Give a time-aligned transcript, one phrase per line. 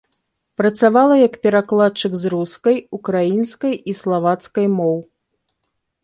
[0.59, 4.97] Працавала як перакладчык з рускай, украінскай і славацкай моў.